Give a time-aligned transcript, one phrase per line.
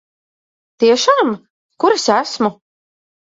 [0.83, 1.29] Tiešām?
[1.83, 2.51] Kur es esmu?